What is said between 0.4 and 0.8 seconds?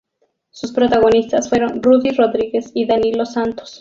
Sus